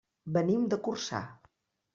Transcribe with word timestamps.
Venim 0.37 0.63
de 0.71 0.81
Corçà. 0.89 1.23